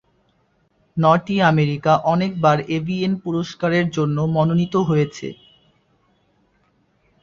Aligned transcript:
নটি 0.97 1.35
আমেরিকা 1.51 1.93
অনেকবার 2.13 2.57
এভিএন 2.77 3.13
পুরস্কারের 3.23 3.85
জন্য 3.89 4.17
মনোনীত 4.35 4.75
হয়েছে। 4.89 5.27